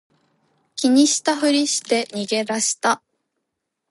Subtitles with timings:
[0.75, 3.03] 気にしたふりして逃げ出した